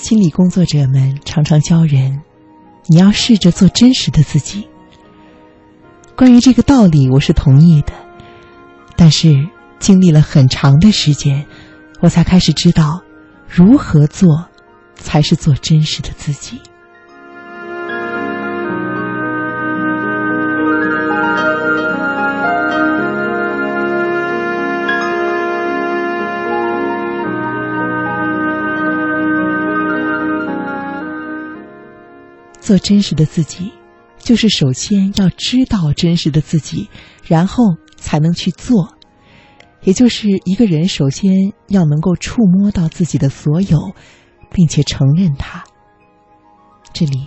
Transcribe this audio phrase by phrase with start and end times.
[0.00, 2.22] 心理工作者们常常教人，
[2.86, 4.66] 你要试着做真实的自己。
[6.16, 7.92] 关于这个道理，我是同意的，
[8.96, 9.46] 但是
[9.78, 11.46] 经历了很长的时间，
[12.00, 13.02] 我才开始知道
[13.46, 14.48] 如何做
[14.94, 16.58] 才是做真实的自己。
[32.70, 33.72] 做真实的自己，
[34.20, 36.88] 就是首先要知道真实的自己，
[37.26, 37.64] 然后
[37.96, 38.94] 才能去做。
[39.82, 43.92] 也就是一个人首先要能够触摸到自己的所有，
[44.52, 45.64] 并且承认它。
[46.92, 47.26] 这里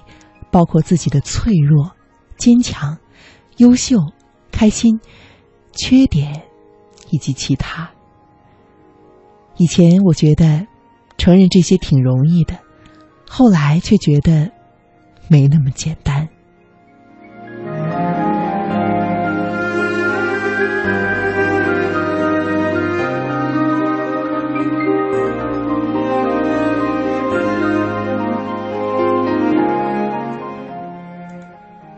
[0.49, 1.91] 包括自己的脆弱、
[2.37, 2.97] 坚强、
[3.57, 3.97] 优秀、
[4.49, 4.97] 开心、
[5.73, 6.43] 缺点
[7.09, 7.91] 以及其他。
[9.57, 10.65] 以前我觉得
[11.17, 12.57] 承认这些挺容易的，
[13.27, 14.52] 后来却觉得。
[15.27, 16.27] 没那么简单。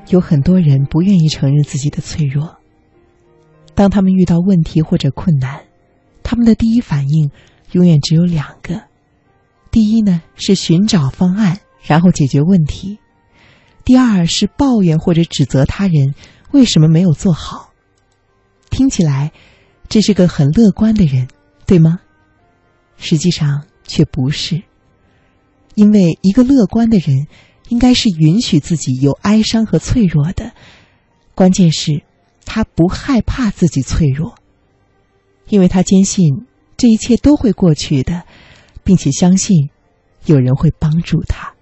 [0.10, 2.56] 有很多人不愿意承认自己的脆弱。
[3.74, 5.60] 当他们遇到问题或者困难，
[6.24, 7.30] 他们的第一反应
[7.74, 8.84] 永远只有两个：
[9.72, 13.00] 第一呢是寻找方案，然后解决问题。
[13.86, 16.16] 第二是抱怨或者指责他人
[16.52, 17.72] 为什么没有做好，
[18.72, 19.32] 听起来
[19.88, 21.28] 这是个很乐观的人，
[21.66, 22.00] 对吗？
[22.98, 24.64] 实际上却不是，
[25.76, 27.28] 因为一个乐观的人
[27.70, 30.54] 应该是允许自己有哀伤和脆弱的，
[31.36, 32.04] 关键是，
[32.46, 34.36] 他不害怕自己脆弱，
[35.50, 36.48] 因为他坚信
[36.78, 38.24] 这一切都会过去的，
[38.84, 39.70] 并且相信
[40.26, 41.55] 有人会帮助他。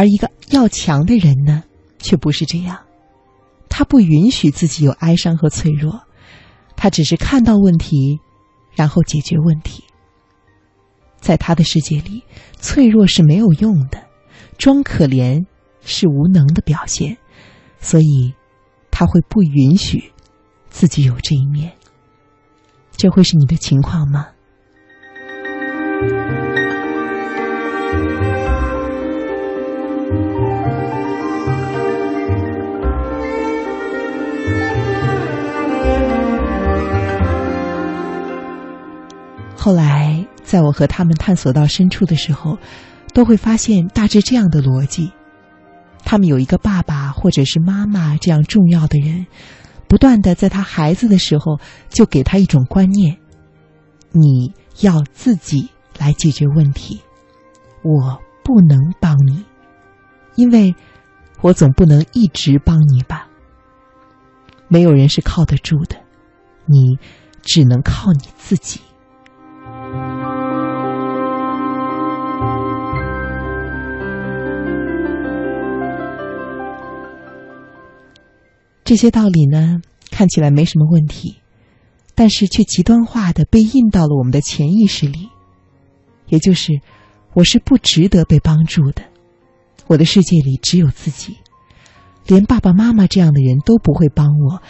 [0.00, 1.62] 而一个要强的人呢，
[1.98, 2.86] 却不是这样。
[3.68, 6.00] 他不允许自己有哀伤和脆弱，
[6.74, 8.18] 他只是看到问题，
[8.74, 9.84] 然后解决问题。
[11.18, 12.24] 在他的世界里，
[12.56, 14.02] 脆弱是没有用的，
[14.56, 15.44] 装可怜
[15.82, 17.18] 是无能的表现，
[17.78, 18.32] 所以
[18.90, 20.10] 他会不允许
[20.70, 21.72] 自己有这一面。
[22.92, 24.28] 这会是你的情况吗？
[39.62, 42.56] 后来，在我和他们探索到深处的时候，
[43.12, 45.12] 都会发现大致这样的逻辑：
[46.02, 49.26] 他们有一个爸爸或者是妈妈这样重要的人，
[49.86, 51.60] 不断的在他孩子的时候
[51.90, 53.18] 就给他一种观念：
[54.12, 56.98] 你要自己来解决问题，
[57.82, 59.44] 我不能帮你，
[60.36, 60.74] 因为
[61.42, 63.28] 我总不能一直帮你吧。
[64.68, 65.96] 没有人是靠得住的，
[66.64, 66.98] 你
[67.42, 68.80] 只能靠你自己。
[78.90, 79.78] 这些道理呢，
[80.10, 81.36] 看起来没什么问题，
[82.16, 85.28] 但是却极端化的被印到了我们的潜意识里。
[86.26, 86.80] 也就是，
[87.32, 89.04] 我是不值得被帮助的，
[89.86, 91.36] 我的世界里只有自己，
[92.26, 94.60] 连爸爸妈妈这样的人都不会帮我，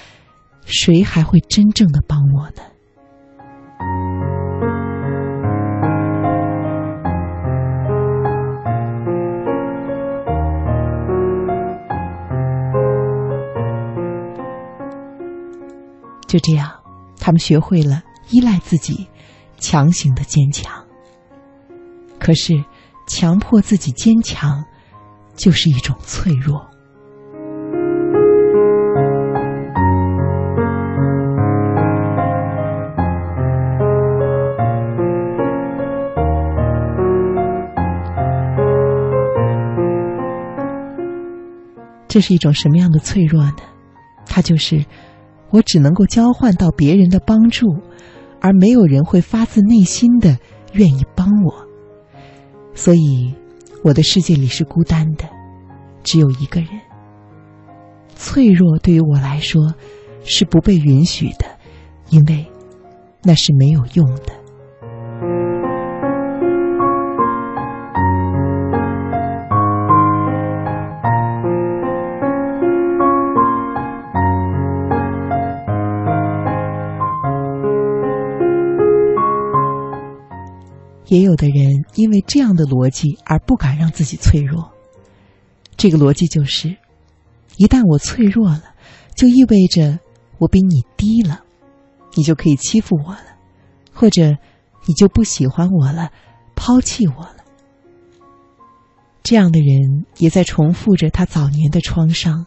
[0.67, 4.50] 谁还会真正的帮我呢？
[16.31, 16.71] 就这样，
[17.19, 19.09] 他们学会了依赖自己，
[19.59, 20.73] 强行的坚强。
[22.21, 22.65] 可是，
[23.09, 24.65] 强迫自己坚强，
[25.35, 26.65] 就是一种脆弱。
[42.07, 43.57] 这是一种什么样的脆弱呢？
[44.27, 44.87] 它就是。
[45.51, 47.67] 我只能够交换到别人的帮助，
[48.41, 50.39] 而没有人会发自内心的
[50.73, 51.67] 愿意帮我。
[52.75, 53.35] 所以，
[53.83, 55.25] 我的世界里是孤单的，
[56.03, 56.71] 只有一个人。
[58.15, 59.75] 脆弱对于我来说
[60.23, 61.47] 是不被允许的，
[62.11, 62.47] 因为
[63.23, 64.40] 那是没有用的。
[81.11, 84.71] 也有的人因为这样的逻辑而不敢让自己脆弱。
[85.77, 86.77] 这个逻辑就是：
[87.57, 88.63] 一旦我脆弱了，
[89.17, 89.99] 就意味着
[90.39, 91.43] 我比你低了，
[92.15, 93.25] 你就可以欺负我了，
[93.93, 94.37] 或者
[94.87, 96.13] 你就不喜欢我了，
[96.55, 97.37] 抛弃我了。
[99.25, 102.47] 这样的人也在重复着他早年的创伤。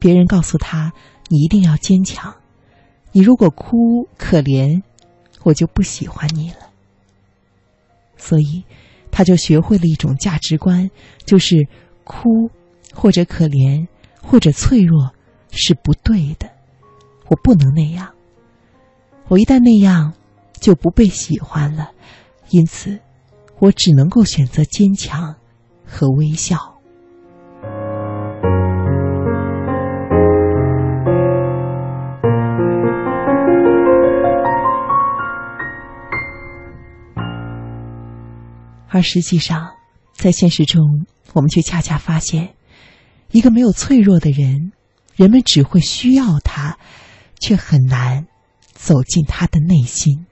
[0.00, 0.92] 别人告诉他
[1.30, 2.34] ：“你一定要坚强，
[3.12, 4.82] 你如果哭可怜，
[5.44, 6.56] 我就不喜欢你了。”
[8.16, 8.64] 所以，
[9.10, 10.90] 他就学会了一种价值观，
[11.24, 11.68] 就是
[12.04, 12.50] 哭
[12.94, 13.86] 或者可怜
[14.22, 15.12] 或者脆弱
[15.50, 16.50] 是不对的。
[17.28, 18.12] 我不能那样，
[19.28, 20.12] 我一旦那样，
[20.60, 21.90] 就不被喜欢了。
[22.50, 23.00] 因此，
[23.58, 25.34] 我只能够选择坚强
[25.84, 26.75] 和微笑。
[38.88, 39.74] 而实际上，
[40.12, 42.54] 在现实中，我们却恰恰发现，
[43.30, 44.72] 一个没有脆弱的人，
[45.14, 46.78] 人们只会需要他，
[47.38, 48.26] 却很难
[48.72, 50.26] 走进他的内心。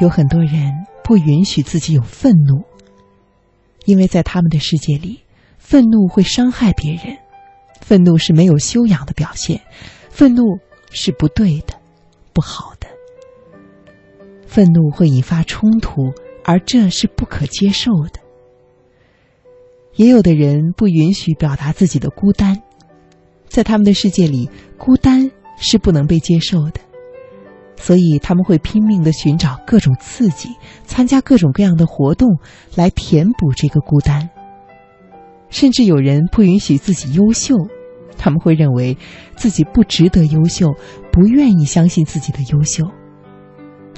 [0.00, 0.91] 有很多人。
[1.04, 2.64] 不允许自己有愤怒，
[3.84, 5.20] 因为在他们的世界里，
[5.58, 7.18] 愤怒会伤害别人，
[7.80, 9.60] 愤怒是没有修养的表现，
[10.10, 10.42] 愤怒
[10.90, 11.74] 是不对的、
[12.32, 12.86] 不好的，
[14.46, 16.12] 愤怒会引发冲突，
[16.44, 18.20] 而这是不可接受的。
[19.96, 22.62] 也有的人不允许表达自己的孤单，
[23.48, 26.80] 在他们的世界里，孤单是不能被接受的。
[27.82, 30.50] 所以他们会拼命的寻找各种刺激，
[30.84, 32.38] 参加各种各样的活动，
[32.76, 34.30] 来填补这个孤单。
[35.50, 37.56] 甚至有人不允许自己优秀，
[38.16, 38.96] 他们会认为
[39.34, 40.68] 自己不值得优秀，
[41.10, 42.84] 不愿意相信自己的优秀。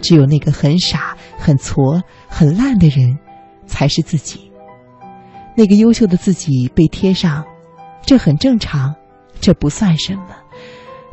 [0.00, 3.18] 只有那个很傻、很挫、很烂的人，
[3.66, 4.50] 才是自己。
[5.54, 7.44] 那个优秀的自己被贴上，
[8.06, 8.94] 这很正常，
[9.42, 10.24] 这不算什么，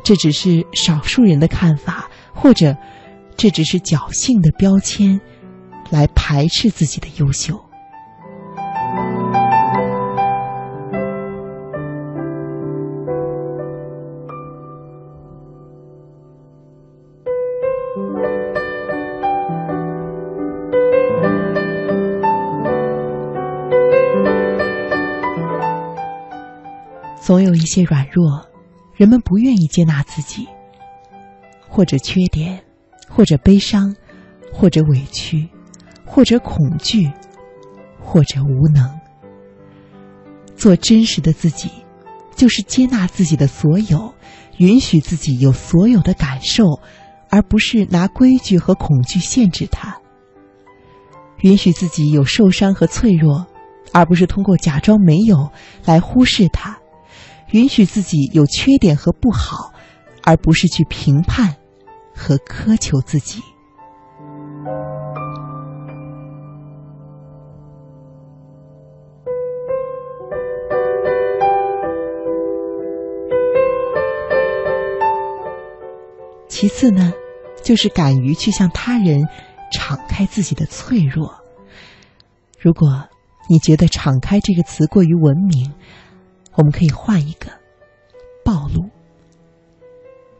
[0.02, 2.08] 这只是少数人的看法。
[2.34, 2.76] 或者，
[3.36, 5.20] 这只是侥幸的标签，
[5.90, 7.60] 来排斥自己的优秀。
[27.20, 28.44] 总有一些软弱，
[28.94, 30.46] 人们不愿意接纳自己。
[31.74, 32.62] 或者缺点，
[33.08, 33.96] 或者悲伤，
[34.52, 35.48] 或者委屈，
[36.04, 37.10] 或者恐惧，
[37.98, 39.00] 或者无能。
[40.54, 41.70] 做真实的自己，
[42.36, 44.12] 就是接纳自己的所有，
[44.58, 46.78] 允许自己有所有的感受，
[47.30, 49.96] 而不是拿规矩和恐惧限制它。
[51.40, 53.46] 允许自己有受伤和脆弱，
[53.94, 55.50] 而不是通过假装没有
[55.86, 56.78] 来忽视它。
[57.52, 59.72] 允许自己有缺点和不好，
[60.22, 61.56] 而不是去评判。
[62.14, 63.40] 和苛求自己。
[76.48, 77.12] 其次呢，
[77.62, 79.26] 就是敢于去向他人
[79.72, 81.34] 敞开自己的脆弱。
[82.60, 83.08] 如果
[83.50, 85.74] 你觉得“敞开”这个词过于文明，
[86.54, 87.48] 我们可以换一个：
[88.44, 88.88] 暴露。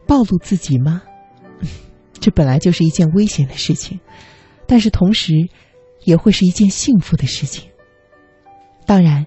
[0.07, 1.01] 暴露自己吗？
[2.19, 3.99] 这本来就是一件危险的事情，
[4.65, 5.33] 但是同时，
[6.05, 7.69] 也会是一件幸福的事情。
[8.85, 9.25] 当然，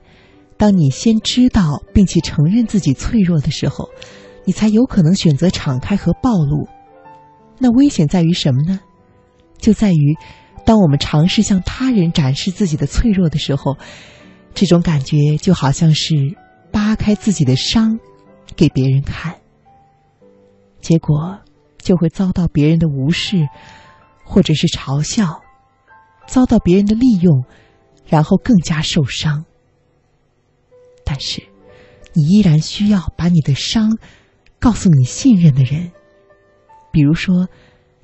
[0.57, 3.88] 当你先知道并且承认自己脆弱的时候，
[4.45, 6.69] 你才有可能选择敞开和暴露。
[7.59, 8.81] 那危险在于什么呢？
[9.59, 10.16] 就在于，
[10.64, 13.76] 当我们尝试向他人展示自己的脆弱的时候，
[14.55, 16.14] 这种感觉就好像是
[16.71, 17.99] 扒开自己的伤，
[18.55, 19.37] 给别人看，
[20.81, 21.40] 结果。
[21.87, 23.49] 就会遭到别人的无视，
[24.25, 25.40] 或者是嘲笑，
[26.26, 27.45] 遭到别人的利用，
[28.09, 29.45] 然后更加受伤。
[31.05, 31.45] 但是，
[32.12, 33.97] 你依然需要把你的伤
[34.59, 35.93] 告诉你信任的人，
[36.90, 37.47] 比如说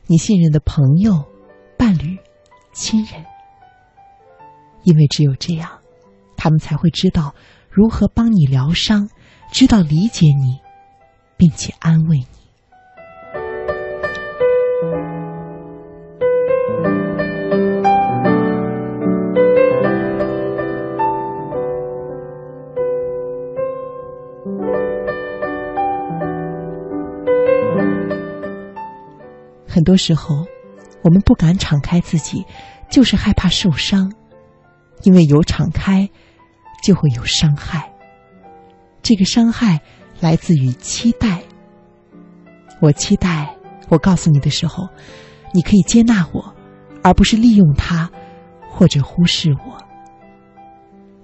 [0.06, 1.24] 你信任的朋友、
[1.76, 2.16] 伴侣、
[2.72, 3.24] 亲人，
[4.84, 5.80] 因为只有这样，
[6.36, 7.34] 他们才会知道
[7.68, 9.08] 如何帮你疗伤，
[9.50, 10.60] 知道理解你，
[11.36, 12.41] 并且安慰你。
[29.82, 30.46] 很多时候，
[31.02, 32.46] 我们不敢敞开自己，
[32.88, 34.12] 就是害怕受伤，
[35.02, 36.08] 因为有敞开，
[36.84, 37.92] 就会有伤害。
[39.02, 39.80] 这个伤害
[40.20, 41.42] 来自于期待。
[42.80, 43.56] 我期待
[43.88, 44.86] 我告诉你的时候，
[45.52, 46.54] 你可以接纳我，
[47.02, 48.08] 而不是利用它，
[48.70, 49.84] 或者忽视我。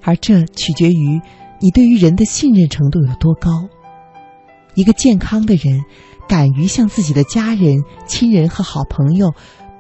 [0.02, 1.20] 而这取决于
[1.60, 3.68] 你对于人的信任程度有多高。
[4.74, 5.84] 一个健康的人。
[6.28, 9.34] 敢于向自己的家人、亲人和好朋友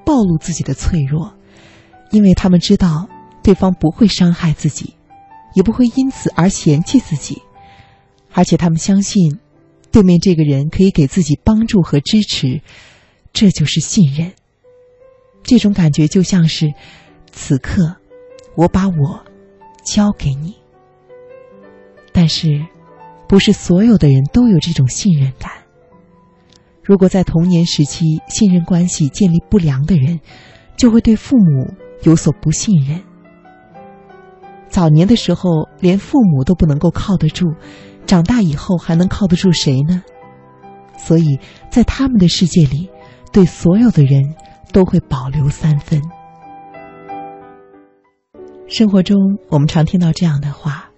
[0.04, 1.34] 暴露自己的脆弱，
[2.10, 3.06] 因为他们知道
[3.42, 4.94] 对方不会伤害自己，
[5.54, 7.42] 也不会因此而嫌弃自己，
[8.32, 9.38] 而且他们相信
[9.92, 12.62] 对面这个人可以给自己帮助和支持，
[13.32, 14.32] 这就是信任。
[15.42, 16.72] 这种感觉就像是
[17.30, 17.96] 此刻
[18.54, 19.24] 我把我
[19.84, 20.56] 交给你，
[22.12, 22.66] 但是
[23.28, 25.52] 不是所有的人都有这种信任感。
[26.88, 30.20] 如果在童年时期信任关系建立不良的人，
[30.74, 31.70] 就会对父母
[32.02, 32.98] 有所不信任。
[34.70, 37.44] 早年的时候连父母都不能够靠得住，
[38.06, 40.02] 长大以后还能靠得住谁呢？
[40.96, 41.38] 所以
[41.70, 42.88] 在他们的世界里，
[43.34, 44.34] 对所有的人
[44.72, 46.00] 都会保留三分。
[48.66, 49.18] 生活中
[49.50, 50.88] 我们常听到这样的话：“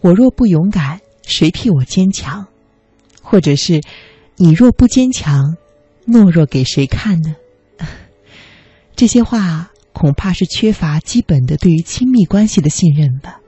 [0.00, 2.46] 我若不勇敢，谁替我坚强？”
[3.20, 3.80] 或者是。
[4.36, 5.56] 你若不坚强，
[6.06, 7.36] 懦弱给谁看呢？
[8.96, 13.40] 这些话恐怕是缺乏基本的对于亲密关系的信任吧。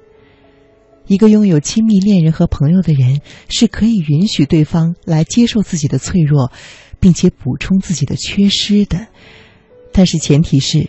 [1.07, 6.51] 一个拥有亲密恋人和朋友的人，是可以允许对方来接受自己的脆弱，
[6.99, 9.09] 并且补充自己的缺失的。
[9.93, 10.89] 但是前提是，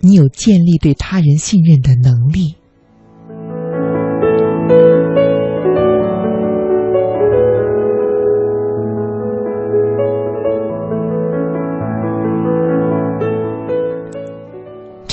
[0.00, 2.56] 你有建立对他人信任的能力。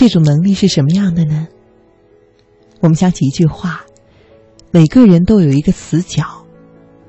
[0.01, 1.47] 这种能力是什么样的呢？
[2.79, 3.85] 我们想起一句话：
[4.71, 6.23] 每个人都有一个死角，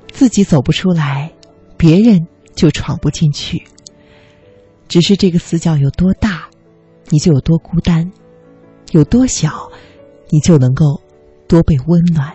[0.08, 1.32] 自己走不出来，
[1.78, 3.62] 别人就闯不进去。
[4.88, 6.50] 只是这个死角有多大，
[7.08, 8.12] 你就有多孤单；
[8.90, 9.70] 有多小，
[10.28, 11.00] 你就能够
[11.48, 12.34] 多被温暖。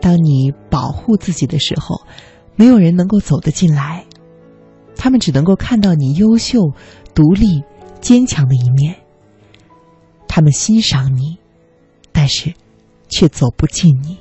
[0.00, 2.00] 当你保护自己的时候。
[2.56, 4.06] 没有人能够走得进来，
[4.96, 6.72] 他们只能够看到你优秀、
[7.14, 7.62] 独立、
[8.00, 8.96] 坚强的一面。
[10.28, 11.38] 他们欣赏你，
[12.12, 12.54] 但是
[13.08, 14.18] 却走不进你。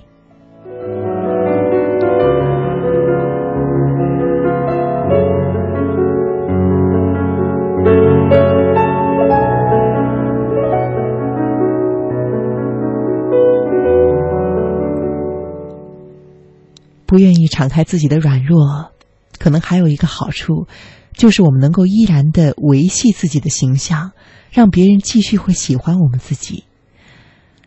[17.11, 18.93] 不愿意敞开自己的软弱，
[19.37, 20.65] 可能还有一个好处，
[21.11, 24.13] 就是我们能够依然的维系自己的形象，
[24.49, 26.63] 让别人继续会喜欢我们自己。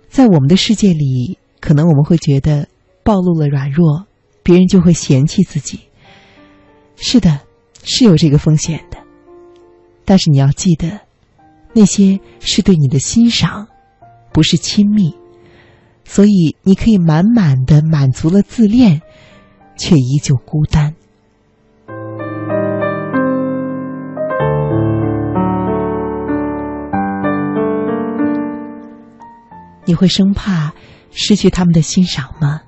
[0.08, 2.68] 在我们的世界里，可能我们会觉得
[3.02, 4.06] 暴露了软弱，
[4.42, 5.78] 别人就会嫌弃自己。
[6.96, 7.40] 是的，
[7.82, 8.96] 是有这个风险的。
[10.06, 11.00] 但是你要记得，
[11.74, 13.68] 那些是对你的欣赏，
[14.32, 15.14] 不是亲密。
[16.06, 19.02] 所以你可以满满的满足了自恋。
[19.76, 20.94] 却依旧孤单。
[29.86, 30.72] 你会生怕
[31.10, 32.62] 失去他们的欣赏吗？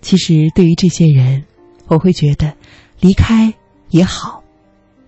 [0.00, 1.44] 其实，对于这些人，
[1.86, 2.54] 我会觉得
[2.98, 3.54] 离开
[3.90, 4.42] 也好，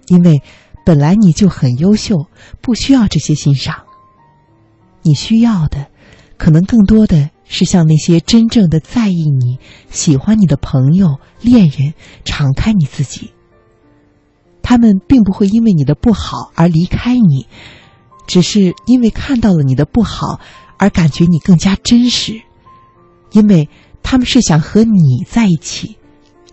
[0.08, 0.42] 因为
[0.84, 2.26] 本来你就很优秀，
[2.60, 3.84] 不需要这些欣赏。
[5.02, 5.86] 你需要的，
[6.36, 7.30] 可能更多的。
[7.46, 9.58] 是向那些真正的在意你、
[9.90, 13.30] 喜欢你的朋友、恋人敞开你自己。
[14.62, 17.46] 他们并不会因为你的不好而离开你，
[18.26, 20.40] 只是因为看到了你的不好
[20.78, 22.40] 而感觉你更加真实，
[23.32, 23.68] 因为
[24.02, 25.96] 他们是想和你在一起，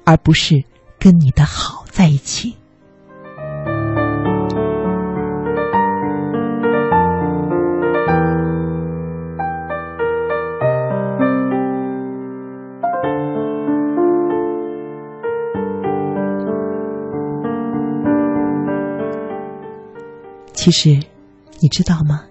[0.03, 0.65] 而不是
[0.99, 2.55] 跟你的好在一起。
[20.61, 20.99] 其实，
[21.59, 22.25] 你知道吗？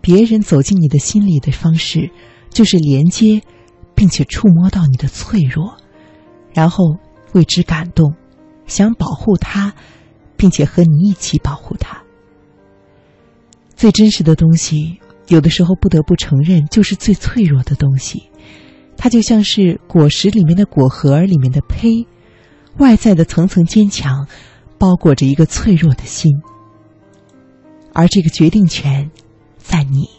[0.00, 2.10] 别人走进你的心里的方式，
[2.48, 3.42] 就是连接，
[3.94, 5.76] 并且触摸到你的脆弱，
[6.54, 6.96] 然后
[7.34, 8.14] 为之感动，
[8.66, 9.74] 想保护他，
[10.38, 12.02] 并且和你一起保护他。
[13.74, 18.30] 最真实的东西，有的时候不得不承认，就是最脆弱的东西，
[18.96, 22.06] 它就像是果实里面的果核里面的胚，
[22.78, 24.26] 外在的层层坚强，
[24.78, 26.32] 包裹着一个脆弱的心。
[27.96, 29.10] 而这个决定权，
[29.56, 30.10] 在你。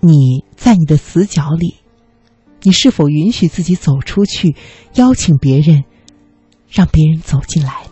[0.00, 1.76] 你在你的死角里，
[2.62, 4.56] 你是否允许自己走出去，
[4.94, 5.84] 邀请别人，
[6.70, 7.91] 让别人走进来？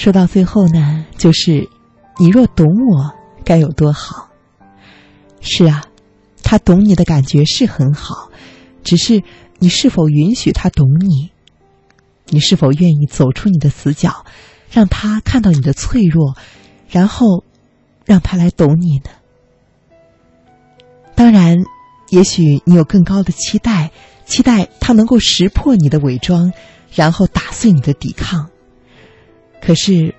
[0.00, 1.68] 说到最后呢，就是
[2.18, 3.12] 你若懂我，
[3.44, 4.30] 该有多好。
[5.42, 5.84] 是啊，
[6.42, 8.30] 他懂你的感觉是很好，
[8.82, 9.22] 只是
[9.58, 11.30] 你是否允许他懂你？
[12.28, 14.24] 你是否愿意走出你的死角，
[14.70, 16.34] 让他看到你的脆弱，
[16.88, 17.44] 然后
[18.06, 19.10] 让他来懂你呢？
[21.14, 21.58] 当然，
[22.08, 23.90] 也许你有更高的期待，
[24.24, 26.54] 期待他能够识破你的伪装，
[26.94, 28.48] 然后打碎你的抵抗。
[29.60, 30.14] 可是，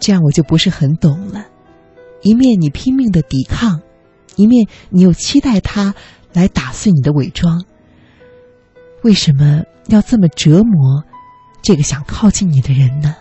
[0.00, 1.46] 这样我就不是很懂了。
[2.22, 3.80] 一面你拼命的抵抗，
[4.36, 5.94] 一面你又期待他
[6.32, 7.64] 来打碎你的伪装。
[9.02, 11.04] 为什么要这么折磨
[11.62, 13.16] 这个想靠近你的人呢？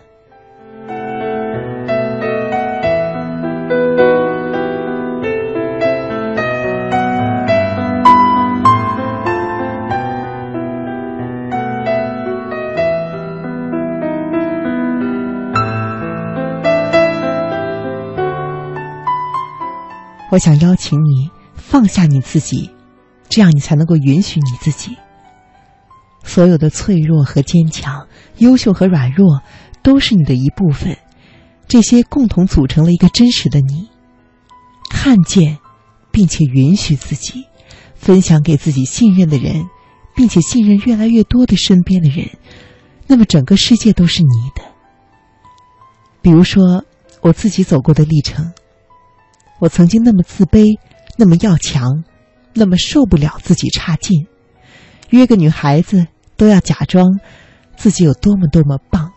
[20.30, 22.70] 我想邀请你放下你自己，
[23.30, 24.96] 这样你才能够允许你自己。
[26.24, 29.42] 所有的脆弱和坚强，优秀和软弱，
[29.82, 30.98] 都是你的一部分，
[31.68, 33.90] 这些共同组成了一个真实的你。
[34.90, 35.58] 看见，
[36.12, 37.46] 并且允许自己，
[37.96, 39.66] 分享给自己信任的人，
[40.16, 42.30] 并且信任越来越多的身边的人，
[43.08, 44.62] 那么整个世界都是你的。
[46.22, 46.84] 比如说，
[47.22, 48.52] 我自己走过的历程。
[49.60, 50.80] 我曾经那么自卑，
[51.18, 52.04] 那么要强，
[52.54, 54.26] 那么受不了自己差劲，
[55.10, 57.20] 约个女孩子都要假装
[57.76, 59.12] 自己有多么多么棒。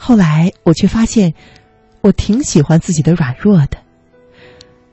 [0.00, 1.32] 后来我却发现，
[2.00, 3.78] 我挺喜欢自己的软弱的。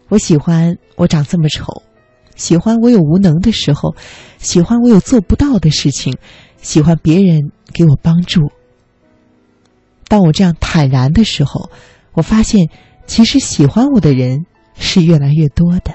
[0.08, 1.82] 我喜欢我长这么丑，
[2.36, 3.96] 喜欢我有无能的时候，
[4.38, 6.16] 喜欢我有做不到的事情，
[6.62, 8.52] 喜欢别人给我帮助。
[10.08, 11.72] 当我这样坦然的时候，
[12.14, 12.70] 我发现。
[13.06, 15.94] 其实喜欢我的人是越来越多的。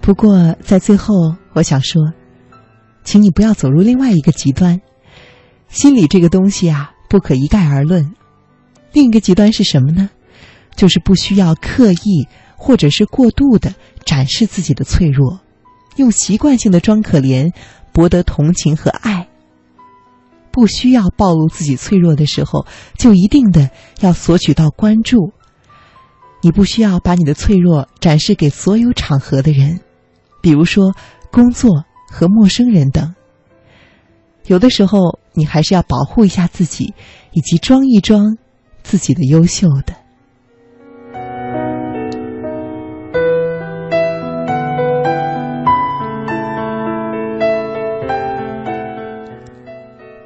[0.00, 2.02] 不过在最后，我想说，
[3.04, 4.80] 请你不要走入另外一个极端。
[5.68, 8.12] 心理这个东西啊，不可一概而论。
[8.92, 10.10] 另一个极端是什么呢？
[10.76, 15.40] 就是不需要刻意或者是过度的展示自己的脆弱，
[15.96, 17.52] 用习惯性的装可怜
[17.92, 19.28] 博得同情和爱。
[20.50, 22.66] 不需要暴露自己脆弱的时候，
[22.98, 25.32] 就一定的要索取到关注。
[26.42, 29.80] 你不需要把你的脆弱展示给所有场合的人，
[30.42, 30.94] 比如说
[31.30, 33.14] 工作和陌生人等。
[34.46, 36.92] 有的时候，你还是要保护一下自己，
[37.30, 38.36] 以及装一装
[38.82, 40.01] 自己的优秀的。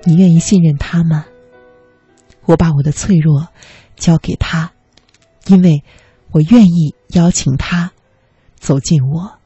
[0.07, 1.27] 你愿意信任他吗？
[2.45, 3.49] 我把我的脆弱
[3.97, 4.73] 交给他，
[5.49, 5.83] 因为
[6.31, 7.90] 我愿意邀请他
[8.55, 9.40] 走进我。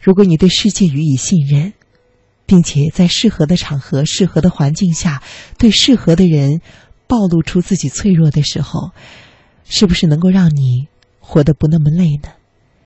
[0.00, 1.74] 如果你对世界予以信任，
[2.46, 5.22] 并且在适合的场合、适合的环境下，
[5.58, 6.62] 对适合的人
[7.06, 8.92] 暴露出自己脆弱的时候，
[9.64, 10.88] 是不是能够让你
[11.20, 12.30] 活得不那么累呢？